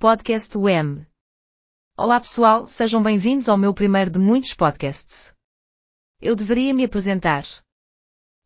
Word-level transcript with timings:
Podcast 0.00 0.56
UM. 0.56 1.04
Olá 1.94 2.18
pessoal, 2.18 2.66
sejam 2.66 3.02
bem-vindos 3.02 3.50
ao 3.50 3.58
meu 3.58 3.74
primeiro 3.74 4.10
de 4.10 4.18
muitos 4.18 4.54
podcasts. 4.54 5.34
Eu 6.22 6.34
deveria 6.34 6.72
me 6.72 6.84
apresentar. 6.84 7.44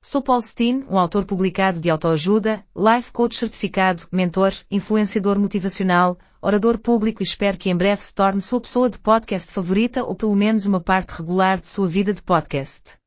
Sou 0.03 0.21
Paul 0.21 0.43
Steen, 0.43 0.85
um 0.91 0.99
autor 0.99 1.25
publicado 1.25 1.79
de 1.79 1.89
autoajuda, 1.89 2.67
life 2.75 3.13
coach 3.13 3.37
certificado, 3.37 4.09
mentor, 4.11 4.53
influenciador 4.69 5.39
motivacional, 5.39 6.19
orador 6.43 6.77
público 6.77 7.23
e 7.23 7.25
espero 7.25 7.57
que 7.57 7.71
em 7.71 7.77
breve 7.77 8.03
se 8.03 8.13
torne 8.13 8.43
sua 8.43 8.61
pessoa 8.61 8.91
de 8.91 8.99
podcast 8.99 9.53
favorita 9.53 10.03
ou 10.03 10.17
pelo 10.17 10.35
menos 10.35 10.67
uma 10.67 10.81
parte 10.81 11.11
regular 11.11 11.61
de 11.61 11.69
sua 11.69 11.87
vida 11.87 12.13
de 12.13 12.21
podcast. 12.21 12.99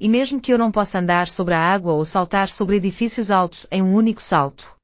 E 0.00 0.08
mesmo 0.08 0.40
que 0.40 0.52
eu 0.52 0.58
não 0.58 0.72
possa 0.72 0.98
andar 0.98 1.28
sobre 1.28 1.54
a 1.54 1.60
água 1.60 1.92
ou 1.92 2.04
saltar 2.04 2.48
sobre 2.48 2.78
edifícios 2.78 3.30
altos 3.30 3.64
em 3.70 3.80
um 3.80 3.94
único 3.94 4.20
salto. 4.20 4.76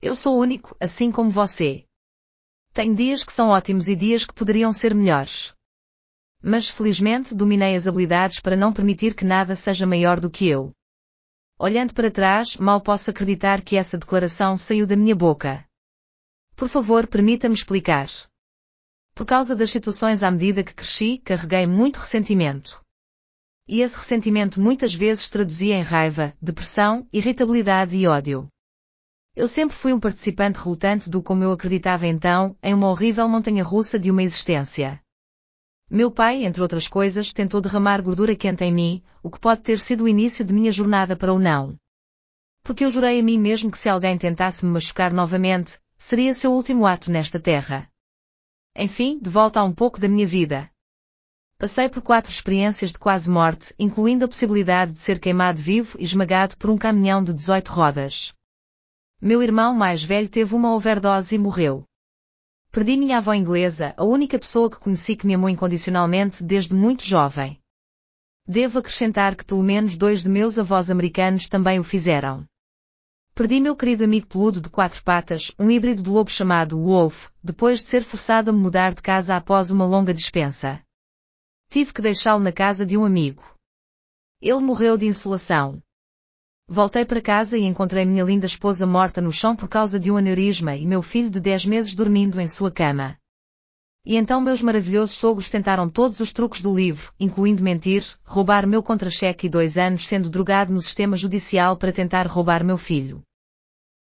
Eu 0.00 0.14
sou 0.14 0.38
único, 0.38 0.74
assim 0.80 1.12
como 1.12 1.28
você. 1.28 1.84
Tenho 2.78 2.94
dias 2.94 3.24
que 3.24 3.32
são 3.32 3.48
ótimos 3.48 3.88
e 3.88 3.96
dias 3.96 4.24
que 4.24 4.32
poderiam 4.32 4.72
ser 4.72 4.94
melhores. 4.94 5.52
Mas 6.40 6.68
felizmente 6.68 7.34
dominei 7.34 7.74
as 7.74 7.88
habilidades 7.88 8.38
para 8.38 8.54
não 8.54 8.72
permitir 8.72 9.14
que 9.14 9.24
nada 9.24 9.56
seja 9.56 9.84
maior 9.84 10.20
do 10.20 10.30
que 10.30 10.46
eu. 10.46 10.70
Olhando 11.58 11.92
para 11.92 12.08
trás, 12.08 12.56
mal 12.56 12.80
posso 12.80 13.10
acreditar 13.10 13.62
que 13.62 13.74
essa 13.74 13.98
declaração 13.98 14.56
saiu 14.56 14.86
da 14.86 14.94
minha 14.94 15.16
boca. 15.16 15.66
Por 16.54 16.68
favor, 16.68 17.08
permita-me 17.08 17.56
explicar. 17.56 18.08
Por 19.12 19.26
causa 19.26 19.56
das 19.56 19.72
situações 19.72 20.22
à 20.22 20.30
medida 20.30 20.62
que 20.62 20.72
cresci, 20.72 21.18
carreguei 21.18 21.66
muito 21.66 21.98
ressentimento. 21.98 22.80
E 23.66 23.80
esse 23.80 23.96
ressentimento 23.96 24.60
muitas 24.60 24.94
vezes 24.94 25.28
traduzia 25.28 25.74
em 25.74 25.82
raiva, 25.82 26.32
depressão, 26.40 27.08
irritabilidade 27.12 27.96
e 27.96 28.06
ódio. 28.06 28.48
Eu 29.38 29.46
sempre 29.46 29.76
fui 29.76 29.92
um 29.92 30.00
participante 30.00 30.58
relutante 30.58 31.08
do 31.08 31.22
como 31.22 31.44
eu 31.44 31.52
acreditava 31.52 32.08
então, 32.08 32.56
em 32.60 32.74
uma 32.74 32.88
horrível 32.88 33.28
montanha-russa 33.28 33.96
de 33.96 34.10
uma 34.10 34.20
existência. 34.20 35.00
Meu 35.88 36.10
pai, 36.10 36.44
entre 36.44 36.60
outras 36.60 36.88
coisas, 36.88 37.32
tentou 37.32 37.60
derramar 37.60 38.02
gordura 38.02 38.34
quente 38.34 38.64
em 38.64 38.74
mim, 38.74 39.00
o 39.22 39.30
que 39.30 39.38
pode 39.38 39.60
ter 39.60 39.78
sido 39.78 40.02
o 40.02 40.08
início 40.08 40.44
de 40.44 40.52
minha 40.52 40.72
jornada 40.72 41.14
para 41.14 41.32
o 41.32 41.38
não. 41.38 41.76
Porque 42.64 42.84
eu 42.84 42.90
jurei 42.90 43.20
a 43.20 43.22
mim 43.22 43.38
mesmo 43.38 43.70
que 43.70 43.78
se 43.78 43.88
alguém 43.88 44.18
tentasse 44.18 44.66
me 44.66 44.72
machucar 44.72 45.12
novamente, 45.12 45.78
seria 45.96 46.34
seu 46.34 46.50
último 46.50 46.84
ato 46.84 47.08
nesta 47.08 47.38
terra. 47.38 47.88
Enfim, 48.74 49.20
de 49.22 49.30
volta 49.30 49.60
a 49.60 49.64
um 49.64 49.72
pouco 49.72 50.00
da 50.00 50.08
minha 50.08 50.26
vida. 50.26 50.68
Passei 51.58 51.88
por 51.88 52.02
quatro 52.02 52.32
experiências 52.32 52.90
de 52.90 52.98
quase 52.98 53.30
morte, 53.30 53.72
incluindo 53.78 54.24
a 54.24 54.28
possibilidade 54.28 54.94
de 54.94 55.00
ser 55.00 55.20
queimado 55.20 55.62
vivo 55.62 55.96
e 55.96 56.02
esmagado 56.02 56.56
por 56.56 56.70
um 56.70 56.76
caminhão 56.76 57.22
de 57.22 57.32
18 57.32 57.68
rodas. 57.68 58.36
Meu 59.20 59.42
irmão 59.42 59.74
mais 59.74 60.02
velho 60.02 60.28
teve 60.28 60.54
uma 60.54 60.72
overdose 60.72 61.34
e 61.34 61.38
morreu. 61.38 61.84
Perdi 62.70 62.96
minha 62.96 63.18
avó 63.18 63.34
inglesa, 63.34 63.92
a 63.96 64.04
única 64.04 64.38
pessoa 64.38 64.70
que 64.70 64.78
conheci 64.78 65.16
que 65.16 65.26
me 65.26 65.34
amou 65.34 65.48
incondicionalmente 65.48 66.44
desde 66.44 66.72
muito 66.72 67.04
jovem. 67.04 67.58
Devo 68.46 68.78
acrescentar 68.78 69.34
que 69.34 69.44
pelo 69.44 69.62
menos 69.62 69.96
dois 69.96 70.22
de 70.22 70.28
meus 70.28 70.56
avós 70.56 70.88
americanos 70.88 71.48
também 71.48 71.80
o 71.80 71.84
fizeram. 71.84 72.46
Perdi 73.34 73.58
meu 73.58 73.74
querido 73.74 74.04
amigo 74.04 74.28
peludo 74.28 74.60
de 74.60 74.70
quatro 74.70 75.02
patas, 75.02 75.50
um 75.58 75.68
híbrido 75.68 76.00
de 76.00 76.10
lobo 76.10 76.30
chamado 76.30 76.78
Wolf, 76.78 77.28
depois 77.42 77.80
de 77.80 77.86
ser 77.86 78.04
forçado 78.04 78.50
a 78.50 78.52
me 78.52 78.60
mudar 78.60 78.94
de 78.94 79.02
casa 79.02 79.34
após 79.34 79.72
uma 79.72 79.84
longa 79.84 80.14
dispensa. 80.14 80.80
Tive 81.68 81.92
que 81.92 82.02
deixá-lo 82.02 82.42
na 82.42 82.52
casa 82.52 82.86
de 82.86 82.96
um 82.96 83.04
amigo. 83.04 83.42
Ele 84.40 84.60
morreu 84.60 84.96
de 84.96 85.06
insolação. 85.06 85.82
Voltei 86.70 87.02
para 87.06 87.22
casa 87.22 87.56
e 87.56 87.64
encontrei 87.64 88.04
minha 88.04 88.22
linda 88.22 88.44
esposa 88.44 88.86
morta 88.86 89.22
no 89.22 89.32
chão 89.32 89.56
por 89.56 89.70
causa 89.70 89.98
de 89.98 90.10
um 90.12 90.18
aneurisma 90.18 90.76
e 90.76 90.86
meu 90.86 91.00
filho 91.00 91.30
de 91.30 91.40
10 91.40 91.64
meses 91.64 91.94
dormindo 91.94 92.38
em 92.38 92.46
sua 92.46 92.70
cama. 92.70 93.16
E 94.04 94.16
então 94.16 94.38
meus 94.38 94.60
maravilhosos 94.60 95.16
sogros 95.16 95.48
tentaram 95.48 95.88
todos 95.88 96.20
os 96.20 96.30
truques 96.30 96.60
do 96.60 96.76
livro, 96.76 97.10
incluindo 97.18 97.62
mentir, 97.62 98.04
roubar 98.22 98.66
meu 98.66 98.82
contra-cheque 98.82 99.46
e 99.46 99.50
dois 99.50 99.78
anos 99.78 100.06
sendo 100.06 100.28
drogado 100.28 100.70
no 100.70 100.82
sistema 100.82 101.16
judicial 101.16 101.74
para 101.74 101.90
tentar 101.90 102.26
roubar 102.26 102.62
meu 102.62 102.76
filho. 102.76 103.22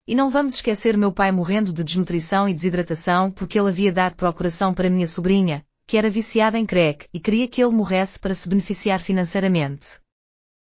E 0.07 0.16
não 0.16 0.31
vamos 0.31 0.56
esquecer 0.56 0.97
meu 0.97 1.11
pai 1.11 1.31
morrendo 1.31 1.72
de 1.72 1.84
desnutrição 1.84 2.50
e 2.50 2.53
desidratação 2.53 3.29
porque 3.29 3.59
ele 3.59 3.69
havia 3.69 3.91
dado 3.91 4.16
procuração 4.16 4.73
para 4.73 4.90
minha 4.90 5.07
sobrinha, 5.07 5.63
que 5.85 5.97
era 5.97 6.09
viciada 6.09 6.57
em 6.57 6.66
crack 6.66 7.07
e 7.13 7.19
queria 7.19 7.47
que 7.47 7.63
ele 7.63 7.75
morresse 7.75 8.19
para 8.19 8.34
se 8.34 8.50
beneficiar 8.50 9.00
financeiramente. 9.00 10.03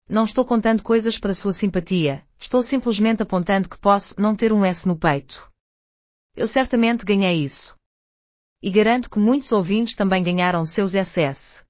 Não 0.08 0.24
estou 0.24 0.46
contando 0.46 0.84
coisas 0.84 1.18
para 1.18 1.34
sua 1.34 1.52
simpatia, 1.52 2.24
estou 2.38 2.62
simplesmente 2.62 3.24
apontando 3.24 3.68
que 3.68 3.78
posso 3.78 4.14
não 4.22 4.36
ter 4.36 4.54
um 4.54 4.64
S 4.64 4.88
no 4.88 4.96
peito. 4.96 5.52
Eu 6.36 6.48
certamente 6.48 7.04
ganhei 7.04 7.44
isso. 7.44 7.76
E 8.62 8.70
garanto 8.70 9.10
que 9.10 9.18
muitos 9.18 9.52
ouvintes 9.52 9.96
também 9.96 10.22
ganharam 10.22 10.64
seus 10.64 10.92
SS. 10.92 11.64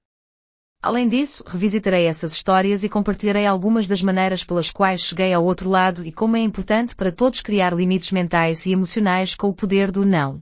Além 0.82 1.08
disso, 1.08 1.42
revisitarei 1.46 2.04
essas 2.04 2.34
histórias 2.34 2.82
e 2.82 2.90
compartilharei 2.90 3.46
algumas 3.46 3.88
das 3.88 4.02
maneiras 4.02 4.44
pelas 4.44 4.70
quais 4.70 5.00
cheguei 5.00 5.32
ao 5.32 5.42
outro 5.42 5.70
lado 5.70 6.04
e 6.04 6.12
como 6.12 6.36
é 6.36 6.40
importante 6.40 6.94
para 6.94 7.10
todos 7.10 7.40
criar 7.40 7.72
limites 7.72 8.12
mentais 8.12 8.66
e 8.66 8.72
emocionais 8.72 9.34
com 9.34 9.48
o 9.48 9.54
poder 9.54 9.90
do 9.90 10.04
não. 10.04 10.40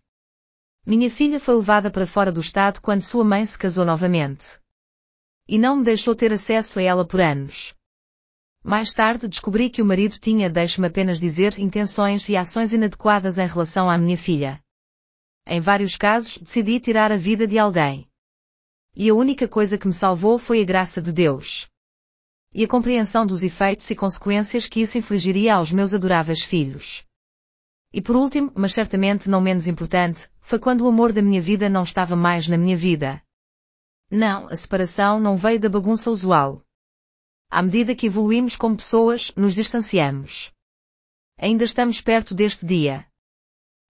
Minha 0.85 1.09
filha 1.09 1.39
foi 1.39 1.55
levada 1.55 1.93
para 1.93 2.09
fora 2.09 2.33
do 2.33 2.41
estado 2.41 2.81
quando 2.81 3.03
sua 3.03 3.25
mãe 3.25 3.47
se 3.47 3.57
casou 3.57 3.85
novamente. 3.85 4.59
E 5.47 5.59
não 5.59 5.77
me 5.77 5.85
deixou 5.85 6.17
ter 6.17 6.33
acesso 6.33 6.81
a 6.81 6.83
ela 6.83 7.07
por 7.07 7.21
anos. 7.21 7.73
Mais 8.67 8.95
tarde 8.95 9.29
descobri 9.29 9.69
que 9.69 9.83
o 9.83 9.85
marido 9.85 10.19
tinha, 10.19 10.49
deixe-me 10.49 10.87
apenas 10.87 11.21
dizer, 11.21 11.59
intenções 11.59 12.31
e 12.31 12.37
ações 12.37 12.73
inadequadas 12.73 13.39
em 13.39 13.47
relação 13.47 13.91
à 13.91 13.99
minha 13.99 14.17
filha. 14.17 14.59
Em 15.47 15.61
vários 15.61 15.97
casos, 15.97 16.39
decidi 16.39 16.81
tirar 16.81 17.13
a 17.13 17.17
vida 17.19 17.47
de 17.47 17.59
alguém. 17.59 18.09
E 18.97 19.11
a 19.11 19.15
única 19.15 19.47
coisa 19.47 19.77
que 19.77 19.87
me 19.87 19.93
salvou 19.93 20.39
foi 20.39 20.63
a 20.63 20.65
graça 20.65 21.03
de 21.03 21.13
Deus. 21.13 21.69
E 22.55 22.65
a 22.65 22.69
compreensão 22.69 23.27
dos 23.27 23.43
efeitos 23.43 23.91
e 23.91 23.95
consequências 23.95 24.67
que 24.67 24.81
isso 24.81 24.97
infligiria 24.97 25.57
aos 25.57 25.71
meus 25.71 25.93
adoráveis 25.93 26.43
filhos. 26.43 27.05
E 27.93 28.01
por 28.01 28.17
último, 28.17 28.51
mas 28.55 28.73
certamente 28.73 29.29
não 29.29 29.43
menos 29.43 29.67
importante, 29.67 30.31
foi 30.41 30.59
quando 30.59 30.81
o 30.81 30.89
amor 30.89 31.13
da 31.13 31.21
minha 31.21 31.41
vida 31.41 31.69
não 31.69 31.83
estava 31.83 32.17
mais 32.17 32.49
na 32.49 32.57
minha 32.57 32.77
vida. 32.77 33.21
Não, 34.11 34.49
a 34.49 34.57
separação 34.57 35.21
não 35.21 35.37
veio 35.37 35.61
da 35.61 35.69
bagunça 35.69 36.11
usual. 36.11 36.65
À 37.55 37.63
medida 37.63 37.95
que 37.95 38.07
evoluímos 38.07 38.57
como 38.57 38.77
pessoas, 38.77 39.31
nos 39.37 39.55
distanciamos. 39.55 40.51
Ainda 41.39 41.63
estamos 41.63 42.01
perto 42.01 42.35
deste 42.35 42.67
dia. 42.67 43.07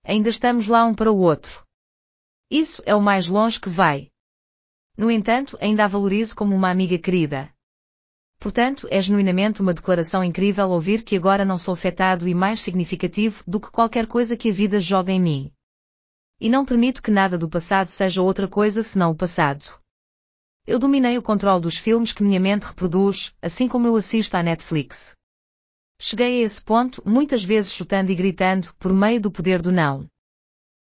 Ainda 0.04 0.28
estamos 0.28 0.68
lá 0.68 0.84
um 0.84 0.94
para 0.94 1.10
o 1.10 1.16
outro. 1.16 1.64
Isso 2.50 2.82
é 2.84 2.94
o 2.94 3.00
mais 3.00 3.26
longe 3.26 3.58
que 3.58 3.70
vai. 3.70 4.10
No 4.98 5.10
entanto, 5.10 5.56
ainda 5.62 5.82
a 5.82 5.88
valorizo 5.88 6.36
como 6.36 6.54
uma 6.54 6.68
amiga 6.68 6.98
querida. 6.98 7.50
Portanto, 8.38 8.86
é 8.90 9.00
genuinamente 9.00 9.62
uma 9.62 9.72
declaração 9.72 10.22
incrível 10.22 10.68
ouvir 10.68 11.02
que 11.02 11.16
agora 11.16 11.42
não 11.42 11.56
sou 11.56 11.72
afetado 11.72 12.28
e 12.28 12.34
mais 12.34 12.60
significativo 12.60 13.42
do 13.46 13.58
que 13.58 13.70
qualquer 13.70 14.06
coisa 14.06 14.36
que 14.36 14.50
a 14.50 14.52
vida 14.52 14.78
joga 14.78 15.10
em 15.10 15.22
mim. 15.22 15.50
E 16.38 16.50
não 16.50 16.66
permito 16.66 17.02
que 17.02 17.10
nada 17.10 17.38
do 17.38 17.48
passado 17.48 17.88
seja 17.88 18.20
outra 18.20 18.46
coisa 18.46 18.82
senão 18.82 19.12
o 19.12 19.16
passado. 19.16 19.82
Eu 20.66 20.78
dominei 20.78 21.18
o 21.18 21.22
controle 21.22 21.60
dos 21.60 21.76
filmes 21.76 22.12
que 22.12 22.22
minha 22.22 22.40
mente 22.40 22.64
reproduz, 22.64 23.34
assim 23.42 23.68
como 23.68 23.86
eu 23.86 23.96
assisto 23.96 24.34
à 24.36 24.42
Netflix. 24.42 25.14
Cheguei 26.00 26.40
a 26.40 26.44
esse 26.46 26.62
ponto, 26.62 27.02
muitas 27.06 27.44
vezes 27.44 27.72
chutando 27.72 28.10
e 28.10 28.14
gritando, 28.14 28.74
por 28.76 28.90
meio 28.92 29.20
do 29.20 29.30
poder 29.30 29.60
do 29.60 29.70
não. 29.70 30.08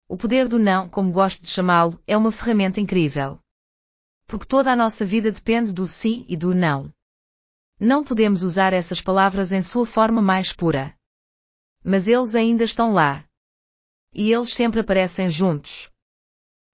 O 0.09 0.17
poder 0.17 0.49
do 0.49 0.59
não, 0.59 0.89
como 0.89 1.13
gosto 1.13 1.43
de 1.43 1.49
chamá-lo, 1.49 2.03
é 2.07 2.17
uma 2.17 2.33
ferramenta 2.33 2.81
incrível. 2.81 3.39
Porque 4.27 4.47
toda 4.47 4.73
a 4.73 4.77
nossa 4.77 5.07
vida 5.07 5.31
depende 5.31 5.73
do 5.73 5.87
sim 5.87 6.25
e 6.29 6.37
do 6.37 6.55
não. 6.55 6.93
Não 7.79 8.03
podemos 8.03 8.43
usar 8.43 8.73
essas 8.73 9.01
palavras 9.01 9.53
em 9.53 9.63
sua 9.63 9.87
forma 9.87 10.21
mais 10.21 10.53
pura. 10.53 10.93
Mas 11.85 12.09
eles 12.09 12.35
ainda 12.35 12.65
estão 12.65 12.93
lá. 12.93 13.25
E 14.13 14.33
eles 14.33 14.53
sempre 14.53 14.81
aparecem 14.81 15.31
juntos. 15.31 15.89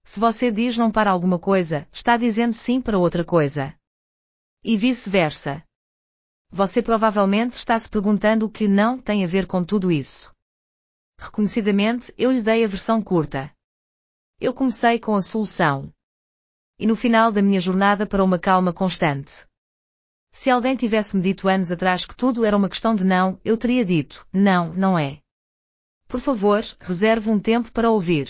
Se 0.04 0.20
você 0.20 0.52
diz 0.52 0.76
não 0.76 0.90
para 0.90 1.10
alguma 1.10 1.38
coisa, 1.38 1.88
está 1.90 2.16
dizendo 2.16 2.52
sim 2.52 2.80
para 2.80 2.98
outra 2.98 3.24
coisa. 3.24 3.74
E 4.62 4.76
vice-versa. 4.76 5.64
Você 6.50 6.82
provavelmente 6.82 7.54
está 7.54 7.78
se 7.78 7.88
perguntando 7.88 8.46
o 8.46 8.50
que 8.50 8.68
não 8.68 9.00
tem 9.00 9.24
a 9.24 9.26
ver 9.26 9.46
com 9.46 9.64
tudo 9.64 9.90
isso. 9.90 10.32
Reconhecidamente, 11.18 12.12
eu 12.18 12.30
lhe 12.30 12.42
dei 12.42 12.64
a 12.64 12.68
versão 12.68 13.02
curta. 13.02 13.50
Eu 14.40 14.52
comecei 14.52 14.98
com 14.98 15.14
a 15.14 15.22
solução. 15.22 15.92
E 16.78 16.86
no 16.86 16.96
final 16.96 17.32
da 17.32 17.40
minha 17.40 17.60
jornada 17.60 18.06
para 18.06 18.22
uma 18.22 18.38
calma 18.38 18.72
constante. 18.72 19.46
Se 20.32 20.50
alguém 20.50 20.76
tivesse 20.76 21.16
me 21.16 21.22
dito 21.22 21.48
anos 21.48 21.72
atrás 21.72 22.04
que 22.04 22.16
tudo 22.16 22.44
era 22.44 22.56
uma 22.56 22.68
questão 22.68 22.94
de 22.94 23.04
não, 23.04 23.40
eu 23.44 23.56
teria 23.56 23.84
dito, 23.84 24.26
não, 24.32 24.74
não 24.74 24.98
é. 24.98 25.20
Por 26.08 26.20
favor, 26.20 26.62
reserve 26.80 27.30
um 27.30 27.38
tempo 27.38 27.72
para 27.72 27.90
ouvir. 27.90 28.28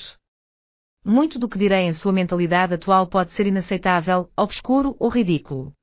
Muito 1.07 1.39
do 1.39 1.47
que 1.47 1.59
direi 1.59 1.83
em 1.83 1.93
sua 1.93 2.15
mentalidade 2.15 2.73
atual 2.73 3.07
pode 3.07 3.31
ser 3.31 3.47
inaceitável, 3.47 4.31
obscuro 4.35 4.97
ou 4.99 5.11
ridículo. 5.11 5.75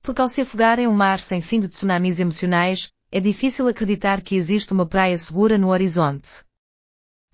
Porque 0.00 0.20
ao 0.20 0.28
se 0.28 0.42
afogar 0.42 0.78
em 0.78 0.86
um 0.86 0.94
mar 0.94 1.18
sem 1.18 1.40
fim 1.40 1.58
de 1.58 1.66
tsunamis 1.66 2.20
emocionais, 2.20 2.92
é 3.10 3.18
difícil 3.18 3.66
acreditar 3.66 4.20
que 4.20 4.36
existe 4.36 4.72
uma 4.72 4.86
praia 4.86 5.18
segura 5.18 5.58
no 5.58 5.70
horizonte. 5.70 6.44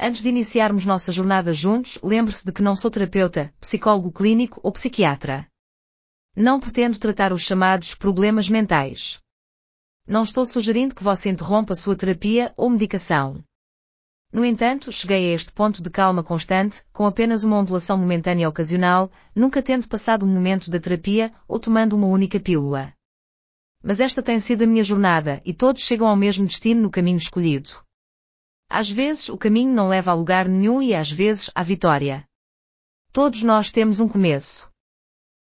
Antes 0.01 0.23
de 0.23 0.31
iniciarmos 0.31 0.87
nossa 0.87 1.13
jornada 1.13 1.53
juntos, 1.53 1.99
lembre-se 2.03 2.47
de 2.47 2.51
que 2.51 2.63
não 2.63 2.75
sou 2.75 2.91
terapeuta, 2.91 3.53
psicólogo 3.61 4.11
clínico 4.11 4.59
ou 4.63 4.73
psiquiatra. 4.73 5.47
Não 6.35 6.59
pretendo 6.59 6.99
tratar 6.99 7.31
os 7.31 7.43
chamados 7.43 7.95
problemas 7.95 8.49
mentais. 8.49 9.21
Não 10.07 10.23
estou 10.23 10.47
sugerindo 10.47 10.95
que 10.95 11.05
você 11.05 11.29
interrompa 11.29 11.75
sua 11.75 11.95
terapia 11.95 12.55
ou 12.57 12.71
medicação. 12.71 13.45
No 14.33 14.47
entanto, 14.47 14.91
cheguei 14.91 15.31
a 15.31 15.35
este 15.35 15.53
ponto 15.53 15.83
de 15.83 15.91
calma 15.91 16.25
constante, 16.25 16.83
com 16.91 17.05
apenas 17.05 17.45
uma 17.45 17.59
ondulação 17.59 17.99
momentânea 17.99 18.49
ocasional, 18.49 19.13
nunca 19.35 19.63
tendo 19.63 19.87
passado 19.87 20.25
um 20.25 20.29
momento 20.29 20.71
da 20.71 20.81
terapia 20.81 21.35
ou 21.47 21.61
tomando 21.61 21.93
uma 21.93 22.07
única 22.07 22.41
pílula. 22.41 22.95
Mas 23.83 24.01
esta 24.01 24.23
tem 24.23 24.41
sido 24.41 24.63
a 24.63 24.67
minha 24.67 24.83
jornada 24.83 25.43
e 25.45 25.53
todos 25.53 25.83
chegam 25.83 26.09
ao 26.09 26.17
mesmo 26.17 26.47
destino 26.47 26.81
no 26.81 26.91
caminho 26.91 27.19
escolhido. 27.19 27.85
Às 28.71 28.89
vezes 28.91 29.29
o 29.29 29.37
caminho 29.37 29.75
não 29.75 29.89
leva 29.89 30.13
a 30.13 30.15
lugar 30.15 30.49
nenhum 30.49 30.81
e 30.81 30.95
às 30.95 31.11
vezes 31.11 31.51
à 31.55 31.63
vitória. 31.63 32.27
Todos 33.13 33.43
nós 33.43 33.71
temos 33.71 34.01
um 34.01 34.09
começo. 34.09 34.71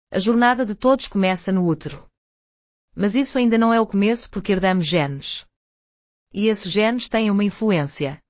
A 0.09 0.19
jornada 0.19 0.65
de 0.65 0.73
todos 0.73 1.09
começa 1.09 1.51
no 1.51 1.67
útero. 1.67 2.09
Mas 2.95 3.15
isso 3.15 3.37
ainda 3.37 3.57
não 3.57 3.73
é 3.73 3.81
o 3.81 3.85
começo 3.85 4.29
porque 4.31 4.53
herdamos 4.53 4.85
genes. 4.85 5.45
E 6.33 6.47
esses 6.47 6.71
genes 6.71 7.09
têm 7.09 7.29
uma 7.29 7.43
influência. 7.43 8.21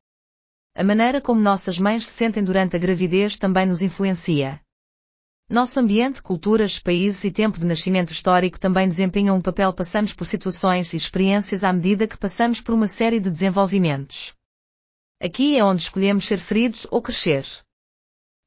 A 0.79 0.83
maneira 0.83 1.19
como 1.19 1.41
nossas 1.41 1.79
mães 1.79 2.05
se 2.05 2.13
sentem 2.13 2.43
durante 2.43 2.75
a 2.75 2.79
gravidez 2.79 3.35
também 3.35 3.65
nos 3.65 3.81
influencia. 3.81 4.61
Nosso 5.49 5.79
ambiente, 5.79 6.21
culturas, 6.21 6.77
países 6.77 7.23
e 7.23 7.31
tempo 7.31 7.57
de 7.57 7.65
nascimento 7.65 8.11
histórico 8.11 8.59
também 8.59 8.87
desempenham 8.87 9.35
um 9.35 9.41
papel. 9.41 9.73
Passamos 9.73 10.13
por 10.13 10.27
situações 10.27 10.93
e 10.93 10.97
experiências 10.97 11.63
à 11.63 11.73
medida 11.73 12.07
que 12.07 12.15
passamos 12.15 12.61
por 12.61 12.75
uma 12.75 12.85
série 12.85 13.19
de 13.19 13.31
desenvolvimentos. 13.31 14.35
Aqui 15.19 15.57
é 15.57 15.63
onde 15.63 15.81
escolhemos 15.81 16.27
ser 16.27 16.37
feridos 16.37 16.85
ou 16.91 17.01
crescer. 17.01 17.43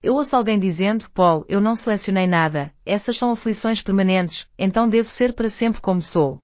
Eu 0.01 0.15
ouço 0.15 0.37
alguém 0.37 0.57
dizendo, 0.57 1.11
Paul, 1.11 1.45
eu 1.49 1.61
não 1.61 1.75
selecionei 1.75 2.29
nada, 2.29 2.73
essas 2.87 3.19
são 3.19 3.33
aflições 3.33 3.83
permanentes, 3.83 4.49
então 4.57 4.89
devo 4.89 5.11
ser 5.11 5.33
para 5.33 5.51
sempre 5.51 5.81
como 5.81 6.01
sou. 6.01 6.39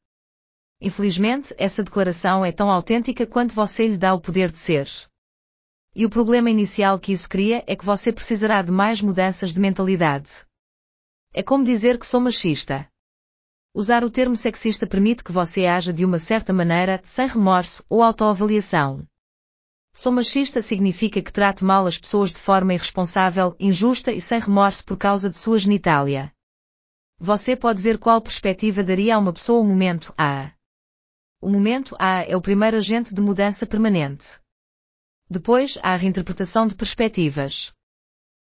Infelizmente, 0.81 1.55
essa 1.57 1.85
declaração 1.85 2.45
é 2.45 2.51
tão 2.51 2.69
autêntica 2.69 3.25
quanto 3.25 3.55
você 3.55 3.87
lhe 3.87 3.97
dá 3.97 4.15
o 4.15 4.21
poder 4.21 4.51
de 4.51 4.59
ser. 4.59 4.89
E 5.99 6.05
o 6.05 6.11
problema 6.11 6.51
inicial 6.51 6.99
que 6.99 7.11
isso 7.11 7.27
cria 7.27 7.65
é 7.67 7.75
que 7.75 7.83
você 7.83 8.13
precisará 8.13 8.61
de 8.61 8.71
mais 8.71 9.01
mudanças 9.01 9.55
de 9.55 9.59
mentalidade. 9.59 10.45
É 11.33 11.43
como 11.43 11.65
dizer 11.65 11.99
que 11.99 12.07
sou 12.07 12.21
machista. 12.21 12.87
Usar 13.73 14.05
o 14.05 14.11
termo 14.11 14.37
sexista 14.37 14.87
permite 14.87 15.25
que 15.25 15.33
você 15.33 15.65
haja 15.65 15.95
de 15.95 16.05
uma 16.05 16.19
certa 16.19 16.53
maneira, 16.53 17.01
sem 17.03 17.27
remorso 17.27 17.83
ou 17.89 18.03
autoavaliação. 18.03 19.09
Sou 19.95 20.13
machista 20.13 20.61
significa 20.61 21.23
que 21.23 21.33
trato 21.33 21.65
mal 21.65 21.87
as 21.87 21.97
pessoas 21.97 22.31
de 22.31 22.41
forma 22.41 22.75
irresponsável, 22.75 23.57
injusta 23.59 24.13
e 24.13 24.21
sem 24.21 24.39
remorso 24.39 24.85
por 24.85 24.99
causa 24.99 25.31
de 25.31 25.39
sua 25.39 25.59
genitália. 25.59 26.31
Você 27.19 27.57
pode 27.57 27.81
ver 27.81 27.97
qual 27.97 28.21
perspectiva 28.21 28.85
daria 28.85 29.17
a 29.17 29.19
uma 29.19 29.33
pessoa 29.33 29.63
o 29.63 29.65
momento 29.65 30.13
A. 30.19 30.53
O 31.41 31.49
momento 31.49 31.97
A 31.99 32.23
é 32.25 32.37
o 32.37 32.43
primeiro 32.43 32.77
agente 32.77 33.15
de 33.15 33.23
mudança 33.23 33.65
permanente. 33.65 34.45
Depois 35.29 35.77
há 35.83 35.95
a 35.95 35.97
reinterpretação 35.97 36.67
de 36.67 36.75
perspectivas. 36.75 37.73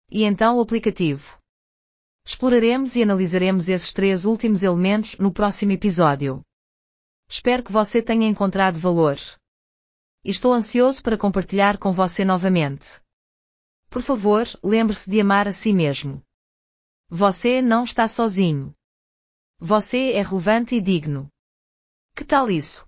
E 0.10 0.24
então 0.24 0.58
o 0.58 0.62
aplicativo. 0.62 1.38
Exploraremos 2.26 2.96
e 2.96 3.04
analisaremos 3.04 3.68
esses 3.68 3.92
três 3.94 4.26
últimos 4.26 4.62
elementos 4.62 5.18
no 5.18 5.34
próximo 5.34 5.72
episódio. 5.72 6.42
Espero 7.28 7.64
que 7.64 7.72
você 7.72 8.02
tenha 8.02 8.28
encontrado 8.28 8.80
valor. 8.80 9.18
Estou 10.24 10.54
ansioso 10.54 11.02
para 11.02 11.18
compartilhar 11.18 11.78
com 11.78 11.92
você 11.92 12.24
novamente. 12.24 13.02
Por 13.90 14.02
favor, 14.02 14.46
lembre-se 14.64 15.10
de 15.10 15.20
amar 15.22 15.48
a 15.48 15.54
si 15.54 15.74
mesmo. 15.74 16.22
Você 17.10 17.62
não 17.62 17.84
está 17.84 18.08
sozinho. 18.08 18.74
Você 19.60 20.12
é 20.12 20.22
relevante 20.22 20.76
e 20.76 20.82
digno. 20.82 21.30
Que 22.16 22.26
tal 22.26 22.52
isso? 22.52 22.86